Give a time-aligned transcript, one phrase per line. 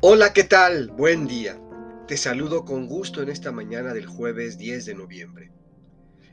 [0.00, 0.92] Hola, ¿qué tal?
[0.92, 1.60] Buen día.
[2.06, 5.50] Te saludo con gusto en esta mañana del jueves 10 de noviembre.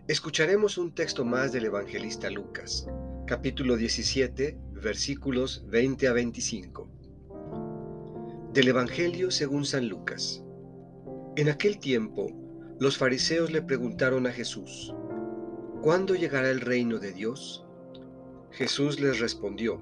[0.07, 2.85] Escucharemos un texto más del evangelista Lucas,
[3.25, 6.87] capítulo 17, versículos 20 a 25.
[8.53, 10.43] Del Evangelio según San Lucas.
[11.35, 12.27] En aquel tiempo,
[12.79, 14.93] los fariseos le preguntaron a Jesús,
[15.81, 17.65] ¿cuándo llegará el reino de Dios?
[18.51, 19.81] Jesús les respondió,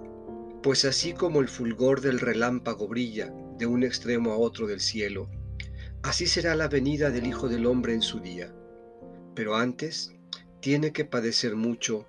[0.63, 5.29] pues así como el fulgor del relámpago brilla de un extremo a otro del cielo,
[6.03, 8.53] así será la venida del Hijo del Hombre en su día.
[9.35, 10.13] Pero antes
[10.59, 12.07] tiene que padecer mucho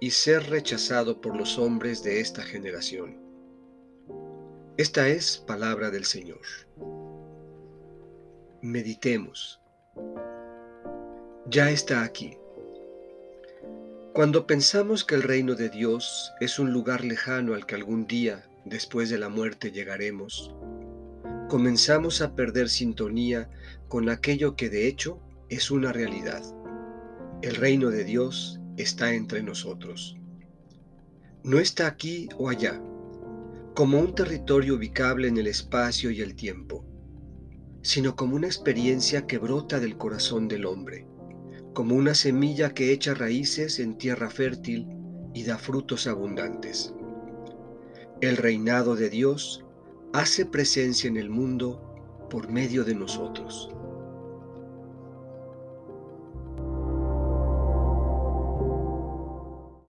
[0.00, 3.18] y ser rechazado por los hombres de esta generación.
[4.76, 6.40] Esta es palabra del Señor.
[8.60, 9.62] Meditemos.
[11.48, 12.36] Ya está aquí.
[14.16, 18.48] Cuando pensamos que el reino de Dios es un lugar lejano al que algún día,
[18.64, 20.54] después de la muerte, llegaremos,
[21.50, 23.50] comenzamos a perder sintonía
[23.88, 26.42] con aquello que de hecho es una realidad.
[27.42, 30.16] El reino de Dios está entre nosotros.
[31.44, 32.80] No está aquí o allá,
[33.74, 36.86] como un territorio ubicable en el espacio y el tiempo,
[37.82, 41.06] sino como una experiencia que brota del corazón del hombre
[41.76, 44.88] como una semilla que echa raíces en tierra fértil
[45.34, 46.94] y da frutos abundantes.
[48.22, 49.62] El reinado de Dios
[50.14, 53.68] hace presencia en el mundo por medio de nosotros.